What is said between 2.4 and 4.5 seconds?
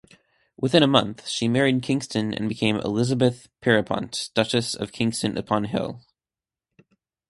became Elizabeth Pierrepont,